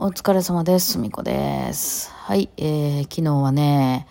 [0.00, 0.92] お疲れ様です。
[0.92, 2.12] すみこです。
[2.12, 4.06] はい、えー、昨日はね、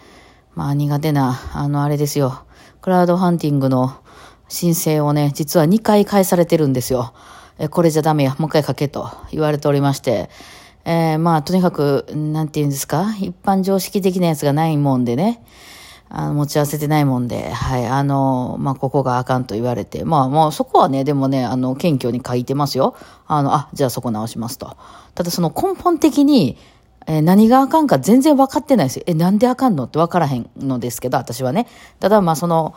[0.53, 2.43] まあ苦手な、あの、あれですよ。
[2.81, 3.95] クラウドハンティングの
[4.49, 7.13] 申請をね、実は2回返されてるんですよ。
[7.57, 10.29] え、これじゃダメや、もう一回書けと言われておりまして。
[10.83, 13.15] えー、まあ、とにかく、なんて言うんですか？
[13.21, 15.41] 一般常識的なやつがないもんでね。
[16.09, 22.95] あの、持ち合わせてないもんで、はい、あの、まあ、ここがあかんと言われて、まあ、もうそこはね、でもね、あの、謙虚に書いてますよ。
[23.27, 24.77] あの、あ、じゃあそこ直しますと。
[25.15, 26.57] ただその根本的に、
[27.07, 29.03] えー何があかんか全然分かってないですよ。
[29.07, 31.67] え、なんであかんのって分からへんのですけど、私はね。
[32.01, 32.75] ただ、まあ、その、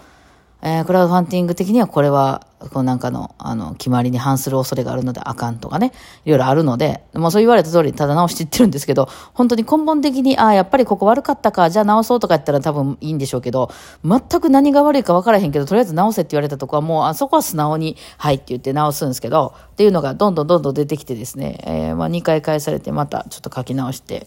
[0.63, 5.93] えークラウドファンディング的にはこれは、こうなんかの、あの、決まりに反する恐れがあるのであかんとかね、
[6.27, 13.71] いろいろあるので、もうそう言われた通りにただ直していってるんですけど、本当に根本的に、ああ、やっぱりここ悪かったか、じゃあ直そうとかやったら多分いいんでしょうけど、
[14.05, 24.27] 全く何が悪いか分からへんけど、とりあえず直せって言われたとこはもう、あそこは素直に、はいって言って直すんですけど、っていうのがどんどんどんどん出てきてですね、えーまあ2回返されて、またちょっと書き直して、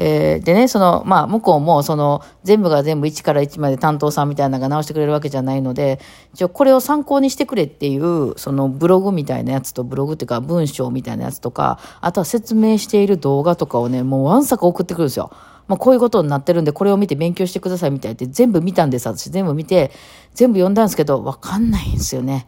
[0.00, 5.98] えーでね、その、まあ、向こうも、その、全部が全部1から1まで担当さんみたいなのが直してくれるわけじゃないので、
[6.34, 15.32] 一応これを参考にしてくれっていう、そのブログみたいなやつと、ブログっていうか文章みたいなやつとか、あとは説明している動画とかをね、もうわんさか送ってくるんですよ。
[15.66, 19.30] まあ、こういうことになってるんで、これを見て勉強してくださいみたいって全部見たんです、私。
[19.30, 19.90] 全部見て、
[20.32, 22.46] 全部読んだんですけど、わかんないんですよね。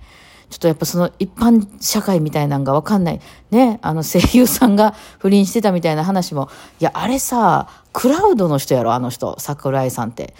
[0.50, 3.20] ちょっとやっぱその一般社会みたいなのがわかんない。
[3.50, 10.34] ね、あの声優さんが不倫してたみたいな話も、いや、あれさ、クラウドの人やろ、あの人、桜井さんって。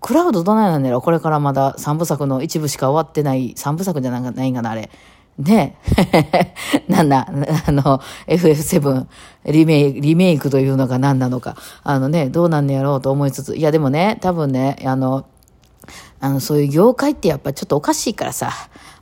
[0.00, 4.90] クラウドどないなんやろこれからまだ三部作の一部しか終わってない、三部作じゃないんかな、あれ。
[5.38, 5.76] ね
[6.88, 7.28] なんだ、
[7.66, 9.06] あの、FF7
[9.46, 11.56] リメイク、リメイクというのが何なのか。
[11.82, 13.56] あのね、どうなんねやろうと思いつつ。
[13.56, 15.26] いや、でもね、多分ね、あの、
[16.20, 18.50] あの、そういう業界ってやっぱちょっとおかしいからさ、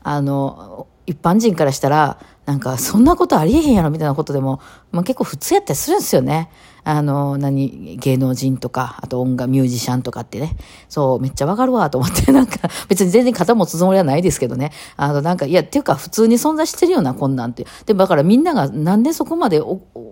[0.03, 4.61] あの、一般人からしたら、なんか、そんなことありえへんやろみたいなことでも、
[4.93, 6.51] まあ、結構普通やったりするんですよね。
[6.87, 10.55] あの、何、芸能人とか、あと音楽、ミュージシャンとかってね。
[10.91, 14.73] そう、めっちゃわかるわと思って、 なんか、別に全然肩持つつもりはないですけどね。
[14.99, 17.67] あの、なんか、いや、っていうか、普通に存在してるような、こんなんって。
[17.87, 19.63] でも、だからみんながなんでそこまで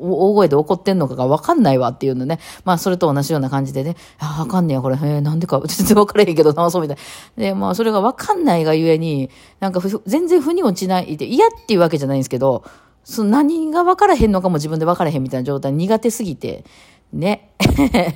[0.02, 2.38] 大声で怒ってんのかがわかんないわっていうのね。
[2.64, 6.96] まあ、それと同じような感じでね、あ、分かんねえや、これ、へえ、なんでか、全然分からへんけど、直そうみたい
[7.36, 7.42] な。
[7.42, 9.30] で、まあ、それが分かんないがゆえに、
[9.60, 12.64] なんかふ、全然腑に落ちないで、嫌っていうわけじゃないんですけど、
[13.04, 16.64] その何が分からへんのかも自分で分からへんみたいな状態苦手すぎて、
[17.12, 17.50] ね。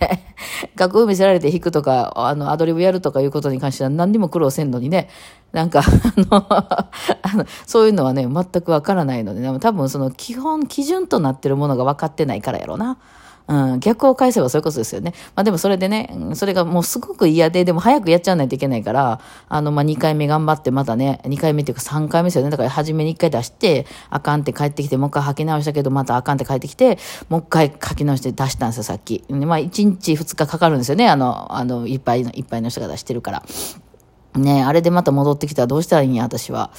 [0.77, 5.09] 楽譜見せられて弾くとか、あの、アドリブやるとかいうことに関しては何にも苦労せんのにね。
[5.53, 5.83] なんか、
[7.23, 12.99] あの、そういうのはね、全くわからないので、でも多分その基本、基準となってるものが分かってないからやろうな。
[13.49, 15.13] うん、逆を返せばそういうことですよね。
[15.37, 22.51] まあでもそれでね、それがもうすごく嫌で、でも早くやっちゃわないといけないから、あの、まあ2回目頑張ってまたね、2回目っていうか3回目ですよね。
[22.51, 26.99] だから初めに1回出して、あかんって帰ってきて、もう一回吐き直したけど、またあかんって帰ってきて、
[27.29, 29.25] もう一回書き直して出したんですよ、さっき。
[29.29, 31.09] まあ1日2日かかるんですよね。
[31.09, 33.43] あの、あの、いっぱいの、いっぱいの人が出してるから。
[34.35, 36.71] ねあれでまた戻ってきたらどうしたらいいんや、私は。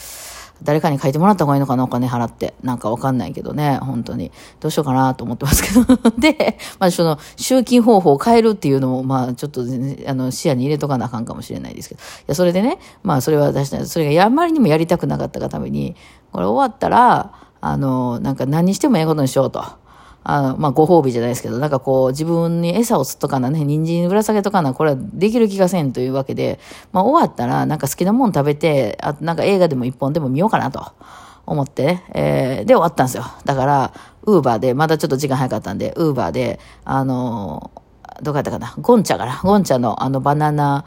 [0.64, 2.54] 誰かに書いてもらった方がいいのかな、お金払って。
[2.64, 4.32] なんかわかんないけどね、本当に。
[4.60, 5.86] どうしようかなと思ってますけど。
[6.18, 12.00] で、まあ、その、集金方法を変えるっていうのも、まあ、ちょっとね、あの、視野に入れとかなあかんかもしれないですけど。
[12.00, 15.96] いや、それでね、まあ、それは私ねそれがあまりにもやりたくなかったがために、
[16.32, 19.64] これ終わったら、あの、なんか何にしてもええことにしようと。
[20.30, 26.60] あの、まあ、ご褒美じゃないですけど、なんかこう、自分に餌を釣っとかなね、人参ぶら下げとかな、これはできる気がせんというわけで、
[26.92, 30.86] まあ、終わったら、なんか好きなもん食べて、あなんか映画でも一本でも見ようかなと
[31.46, 33.24] 思ってね、えーで終わったんですよ。
[33.46, 33.94] だから、
[34.24, 40.86] ウーバーで、まだちょっと時間早かったんで、ウーバーで、あのーどこやったかな、ゴンチャから、ゴンチャのあのバナナ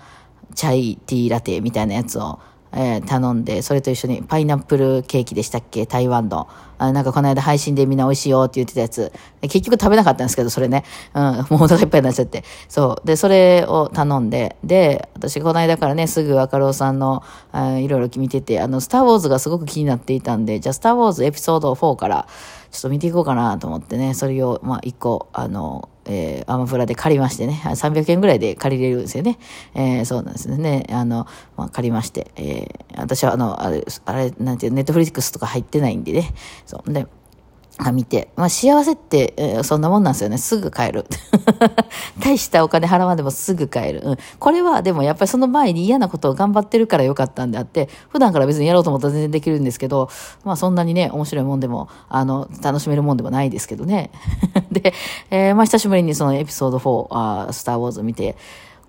[0.55, 2.41] チャイティーラテみたいなやつを、
[2.72, 5.86] えー頼んで、それと一緒にパイナップルケーキでしたっけ？
[5.86, 6.48] 台湾の。
[6.78, 9.12] あなんかこの間配信でみんな美味しいよって言ってたやつ。
[9.42, 10.84] 結局食べなかったんですけど、それね。
[11.14, 12.42] うん、 もうお腹いっぱいになっちゃって。
[12.69, 13.06] そう。
[13.06, 17.22] で、それを頼んで、で、私この間からね、すぐ若郎さんの、
[17.53, 22.26] あいろいろ見てて、あの、スターウォーズがすごく気になっていたんで、じゃあスターウォーズエピソード4から、
[22.70, 29.39] ちょっと見ていこうかなと思ってね、それを、まあ、一個、あの、えーアマプラで借りましてね、300円ぐらいで借りれるんですよね。
[29.75, 30.85] えーそうなんですね。
[30.91, 31.27] あの、
[31.57, 36.35] まあ、借りまして、えー私はあの、あれ、あれ、なんていう、ネットフリックスとか入ってないんでね。
[36.67, 36.93] そう。
[36.93, 37.07] で、
[37.82, 38.31] あ見て。
[38.37, 40.37] まあ、幸せって、えーそんなもんなんですよね。
[40.38, 41.06] すぐ帰る。
[42.21, 44.03] 大したお金払わんでもすぐ帰る。
[44.05, 44.17] うん。
[44.38, 50.11] これは、でもやっぱりその前に嫌なことを頑張ってるからよかったんであって、普段から別にやろうと思ったら全然できるんですけど、
[50.44, 54.11] まあそんなにね、面白いもんでも、あの、楽しめるもんでもないですけどね。
[54.71, 54.93] で、
[55.31, 58.37] えーまあ久しぶりにそのエピソード4、あースターウォーズ見て、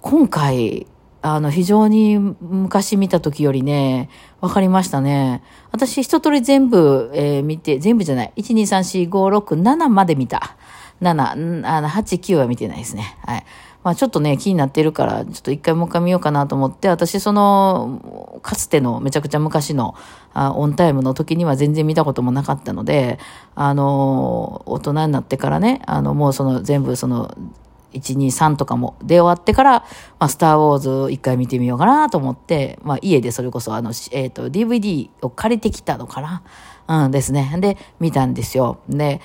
[0.01, 0.87] 今回、
[1.21, 4.09] あの、非常に昔見た時よりね、
[4.39, 5.43] わかりましたね。
[5.71, 8.33] 私一通り全部、えー見て、全部じゃない。
[8.37, 10.55] 1、2、3、4、5、6、7まで見た。
[11.01, 13.17] 7、あの、8、9は見てないですね。
[13.25, 13.45] はい。
[13.83, 19.95] まあちょっとね、気になってるから、ちょっと一回もう一回見ようかなと思って、私その、かつてのめちゃくちゃ昔の
[20.33, 23.17] あオンタイムの時には全然見たこともなかったので、
[23.55, 27.35] あの、大人になってからね、あの、もうその全部その、
[27.93, 29.71] 1、2、3とかも出終わってから、
[30.19, 36.43] まあ、スター・ウォーズ一回見てみようかなと思って、まあ、家でそれこそ、あの、えっ、ー、と、DVD を借りてきたのかな？
[36.87, 37.55] うんですね。
[37.59, 38.79] で、見たんですよ。
[38.89, 39.21] で、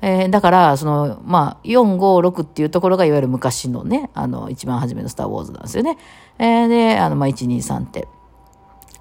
[0.00, 5.98] えー、だから、その、まあ、4、5、6っていうところがいわゆる昔のね、あの、一番初めのスター・ウォーズなんですよね。
[6.38, 8.06] えー、で、あの、まあ、1、2、3って、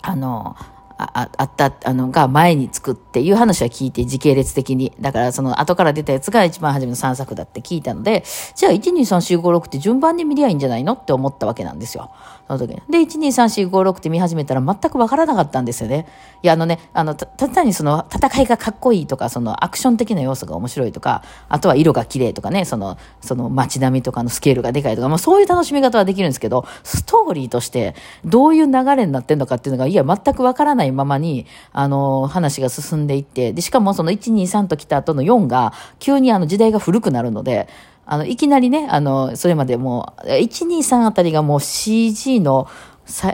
[0.01, 0.55] あの、
[0.97, 4.93] ああった、あの、が前につくっていう話は聞いて時系列的に。
[4.99, 8.23] だからその後から出たやつが一番初めの3作だって聞いたので、
[8.55, 12.09] じゃあ1、2、3、4、5、6って順番で見りゃいいんじゃないのって思ったわけなんですよ。
[12.47, 12.81] その時に。
[12.89, 16.07] で、1、2、3、4、5、6って見始めたら全くわからなかったんですよね。
[16.41, 37.67] いや、あのね、あの、た、ただにその戦いがかっこいいとか、そのアクション的な要素が面白いとか、あとは色が綺麗とかね、その、その街並みとかのスケールがでかいとか、まあそういう楽しみ方はできるんですけど、ストーリーとしてどういう流れになってんのかっていうのが、いや、全くわからないままに、あの、話が進んでいって、で、しかもその1、2、3と来た後の4が、急にあの時代が古くなるので、
[38.09, 42.67] あの、いきなりね、あの、それまでもう、1、2、3あたりがもう CG の、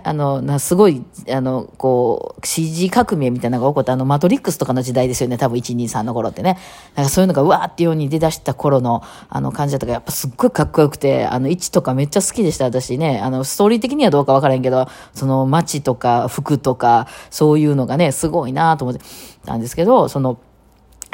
[0.03, 6.57] あの、な、すごい、あの、こう、CG 革命みたいなのが起こった、あの、マトリックスとかの時代ですよね、多分1、2、3の頃ってね。
[6.95, 13.19] なんかそういうのがうわーってように出だした頃の、あの、感じだったから、やっぱすっごいかっこよくて、あの、位置とかめっちゃ好きでした、私ね。
[13.19, 19.03] あの、ストーリー的にはどうかわからんけど、その街とか服とか、そういうのがね、すごいなと思って
[19.45, 20.39] たんですけど、その、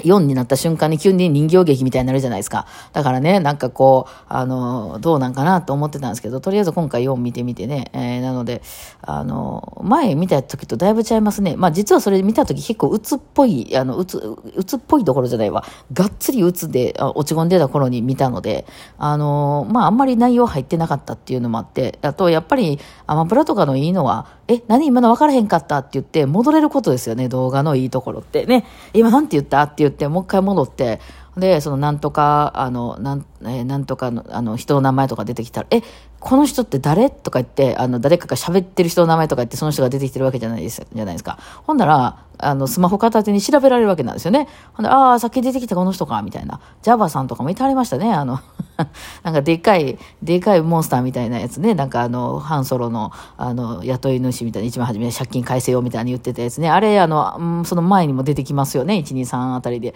[0.04, 2.68] 4になった瞬間に急に人形劇みたいになるじゃないですか。
[2.94, 8.62] だからね、なんかこう、あの、どうなんかなと思ってたんですけど、とりあえず今回4見てみてね、えー、なので、
[9.02, 11.56] あの、前見た時とだいぶちゃいますね。
[11.58, 15.64] まあ実はそれ見た時結構鬱っぽい、あの、鬱、鬱っぽいところじゃないわ。
[15.94, 18.66] がっつり鬱で落ち込んでた頃に見たので、
[18.98, 28.66] あの、まああんまり内容入ってなかったっていうのもあって、あとやっぱりアマプラとかのいいのは、え、何今の分からへんかったって言って戻れることですよね、動画のいいところってね。
[28.94, 31.00] 今なんて言ったっていう言って、もう一回戻って、
[31.38, 35.82] で、そのなんとか、あの、なん、えー、なんとかの、あの、人の名前とか出てきたら、え、
[36.20, 37.10] この人って誰？
[37.10, 41.40] とか言って、あの、誰かが喋ってる人の名前とか言って、その人が出てきてるわけじゃないです、じゃないですか。
[41.66, 44.48] ほんなら、あの、スマホ片手に調べられるわけなんですよね。
[44.74, 46.60] ほんで、ああ、さっき出てきたこの人か、みたいな。
[46.82, 48.14] ジャバさんとかもいてはりましたね。
[48.14, 48.40] あの
[49.24, 51.74] なんかでっかい、でかいモンスターみたいなやつね。
[51.74, 56.70] なんかあの、ハンソロの、あの、雇い主みたいな、一番初めに借金返せよみたいに言ってたやつね。
[56.70, 58.96] あれ、あの、うんその前にも出てきますよね。
[58.96, 59.94] 1、2、3あたりで。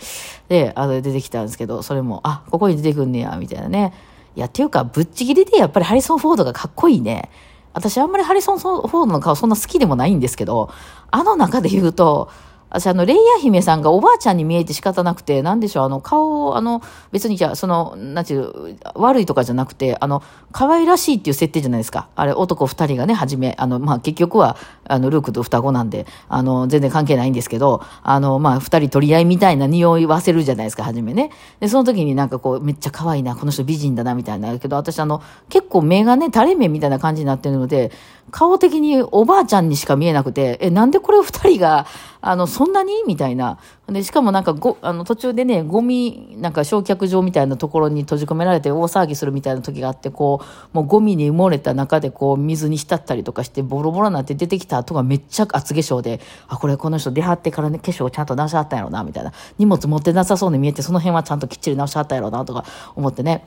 [0.49, 3.93] で、あの、出てきたんですけど、それも、あ、ここに出てくんねや、みたいなね。
[4.35, 7.29] いや、っていうか、ぶっちぎりでやっぱりハリソン・フォードがかっこいいね。
[7.73, 10.69] 私あんまりハリソン・フォードの顔そんな好きでもないんですけど、
[11.11, 12.29] あの中で言うと、
[12.73, 16.81] 私、あの、レイヤー姫さんがおばあちゃんに見えて仕方なくて、なんでしょう、あの、顔を、あの、
[17.11, 22.07] 別にじゃあ、その、なんていう、悪いとかじゃなくて、あの、可愛らしいっていう設定じゃないですか。
[22.15, 31.29] あれ、男二人がね、はじめ、あの、まあ、結局は、あの、ルークと双子なんで、あの、全然関係ないんですけど、あの、まあ、二人取り合いみたいな匂いわせるじゃないですか、はじめね。
[31.59, 34.57] で、その時になんかこう、めっちゃ可愛いな、この人美人だな、みたいな。
[34.57, 37.91] けど、私、あの、結構目がね、垂れ目みたいな感じになってるので、
[38.31, 41.85] 顔的におばあちゃんにしか見えなくて、え、なんでこれ二人が、
[42.21, 43.03] あの、そそんなに？
[43.05, 43.59] みたいな。
[43.87, 59.33] で、しかもなんかご、あの、途中でね、ゴミ、なんか焼却場みたいなところに閉じ込められて大騒ぎするみたいな時があって、こう、もうゴミに埋もれた中でこう、水に浸ったりとかして、ボロボロになって出てきた後がめっちゃ厚化粧で、あ、これこの人出はってからね、化粧ちゃんと直しはったんやろな、みたいな。
[59.57, 62.63] 荷物持ってなさそうに見えて、その辺はちゃんときっちり直しはったんやろな、とか
[62.95, 63.43] 思ってね。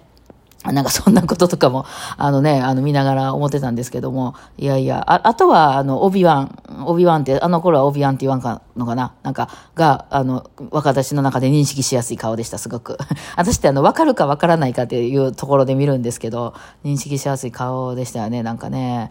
[0.73, 9.15] なんかそんなこととかも、あのね、あの見ながら思ってたんですけども、いやいや、ああとは、あの、オビワン、オビワンって、あの頃はオビワンって言わんかのかな？
[9.23, 12.97] なんか、が、あの、若私の中で認識しやすい顔でした、すごく。
[13.37, 16.55] 私ってあの、わかるかわからないかっていうところで見るんですけど、
[16.85, 19.11] 認識しやすい顔でしたよね、なんかね。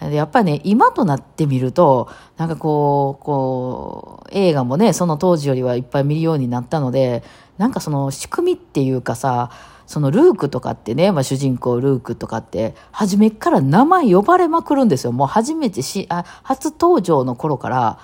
[0.00, 7.22] やっぱりね、今となってみると、なんかこう、こう、映画もね、その当時よりはいっぱい見るようになったので、
[7.56, 9.50] なんかその仕組みっていうかさ、
[9.86, 15.12] そのルークとかってね、まあ、主人公ルークとかって、初めから名前呼ばれまくるんですよ。
[15.12, 17.98] もう初めてし、あ、初登場の頃から、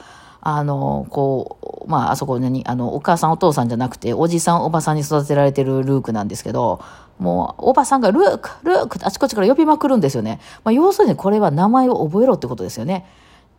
[0.44, 6.80] あの、こう、まあ、あそこに、あの、お母さんお父さんじゃなくて、おじさんおばさんに育てられてるルークなんですけど、
[7.18, 10.40] もう、おばさんがルーク、ルークってあちこちから呼びまくるんですよね。
[10.64, 13.06] まあ、要するにこれは名前を覚えろってことですよね。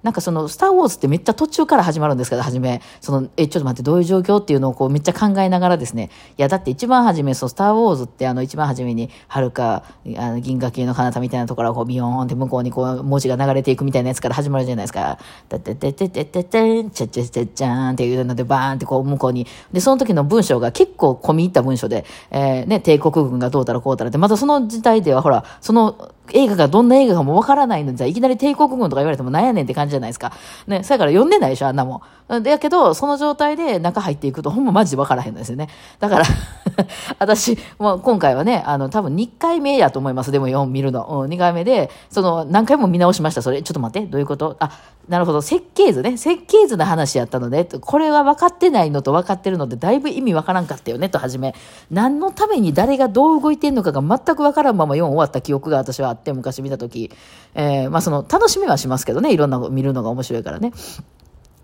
[0.03, 9.83] なんかその、スター・ウォーズってめっちゃ途中から始まるんですけど、初め、その、え、ちょっと待って、どういう状況っていうのをこう、めっちゃ考えながらですね、いや、だって一番初め、そう、スター・ウォーズってあの、一番初めに、はるか、
[10.17, 15.17] あの、銀河系の彼方みたいなところがこう、ビヨーンって向こうにこう、文字が流れていくみたいなやつから始まるじゃないですか。
[15.47, 19.47] てててててててん、ちゃちゃちゃちゃーんっていうので、バーンってこう、向こうに。
[19.71, 30.31] で、その時の文章が結構込み入った文章で、えー、ね、帝国軍がどうたらこうたらって、またその時代ではほら、その、映画がどんな映画かもわからないのに、じゃいきなり帝国軍とか言われてもなんやねんって感じじゃないですか。
[30.67, 32.43] ね、そやから読んでないでしょ、あんなもん。
[32.43, 35.67] だけど、その状態で中入っていくと、ほんまマジでわからへんのですよね。
[35.99, 36.25] だから
[37.19, 40.31] 私、もう今回はね、あの、多分2回目やと思います。
[40.31, 41.03] でも4見るの。
[41.03, 43.41] うん、2回目で、その、何回も見直しました。
[43.41, 44.55] それ、ちょっと待って、どういうこと？
[44.59, 44.71] あ、
[45.09, 46.17] なるほど、設計図ね。
[46.17, 51.53] 設計図の話やったので、これは分かってないのと分かってるので、だいぶ意味分からんかったよね、とはじめ。
[51.91, 57.11] 何のために誰がどう動いてんのかが全く分からんまま4終わった記憶が私はあって、昔見たとき。
[57.53, 60.71] えー、まあその、楽しみはしますけどね、いろんな見るのが面白いからね。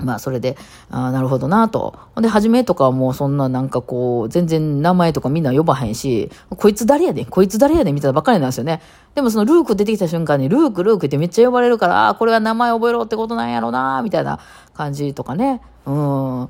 [0.03, 0.57] まあ、それで、
[0.89, 1.95] ああ、なるほどなと。
[2.15, 8.81] ほんで、はじめとかはもうそんななんかこう、全然名前とかみんな呼ばへんし、こいつ誰やねんこいつ誰やねんみたいなばっかりなんですよね。
[9.15, 14.39] でもそのルーク出てきた瞬間に、ルーク、ルークってめっちゃ呼ばれるから、ああ、これは名前覚えろってことなんやろなみたいな
[14.73, 15.61] 感じとかね。
[15.85, 16.49] うん。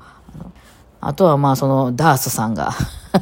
[1.00, 2.70] あとはまあ、その、ダースさんが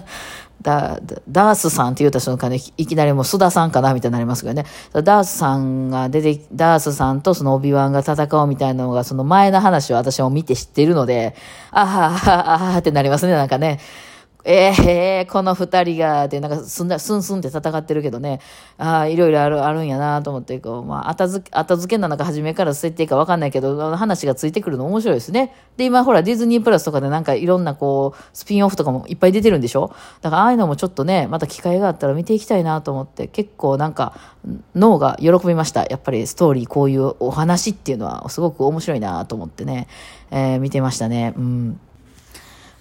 [0.61, 0.99] ダ
[1.29, 4.65] ダースさんって言った瞬間にいきなりもう須田さんかなみたいになりますけどね。
[4.93, 11.37] ダースさんが出て、ダースさんとそのオビワンが戦うみたいなのがその前の話を私も見て知ってるので、
[11.71, 13.79] あはあはあはあってなりますね、なんかね。
[14.45, 18.41] ええー、この二人が、で、なんかすんだ、すんすんって戦ってるけどね、
[18.79, 25.55] ああ、いろいろある、あるんやなと思って、こう、まあ、後付け、後付けなのか初めから設定かわかんないけど、話がついてくるの面白いですね。
[25.77, 29.93] で、今ほら、ディズニープラスとかでなんかいろんなこう、スピンオフとかもいっぱい出てるんでしょ？
[30.23, 34.15] だから、ああいうのもちょっとね、また機会があったら見ていきたいなと思って、結構なんか、
[34.75, 35.85] 脳が喜びました。
[35.85, 39.89] やっぱりストーリー、こういうお話っていうのはすごく面白いなと思ってね、
[40.31, 41.35] えー、見てましたね。
[41.37, 41.81] うん。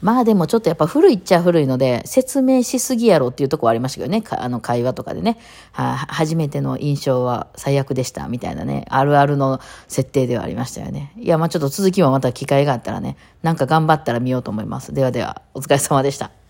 [0.02, 5.40] まあでもちょっとやっぱ古いっちゃ古いので、説明しすぎやろっていうとこはありましたけどね、あの会話とかでね、
[5.72, 11.14] は初めての印象は最悪でしたみたいなね、あるあるの設定ではありましたよね。
[11.18, 14.94] いや、まあちょっと続きはまた機会があったらね、なんか頑張ったら見ようと思います。
[14.94, 16.47] ではでは、お疲れ様でした。